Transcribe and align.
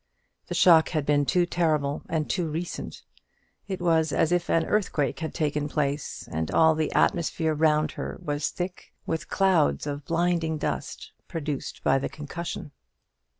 The 0.47 0.55
shock 0.55 0.89
had 0.89 1.05
been 1.05 1.27
too 1.27 1.45
terrible 1.45 2.01
and 2.09 2.27
too 2.27 2.47
recent. 2.49 3.03
It 3.67 3.79
was 3.79 4.11
as 4.11 4.31
if 4.31 4.49
an 4.49 4.65
earthquake 4.65 5.19
had 5.19 5.31
taken 5.31 5.69
place, 5.69 6.27
and 6.31 6.49
all 6.49 6.73
the 6.73 6.91
atmosphere 6.93 7.53
round 7.53 7.91
her 7.91 8.17
was 8.19 8.49
thick 8.49 8.93
with 9.05 9.29
clouds 9.29 9.85
of 9.85 10.03
blinding 10.03 10.57
dust 10.57 11.11
produced 11.27 11.83
by 11.83 11.99
the 11.99 12.09
concussion. 12.09 12.71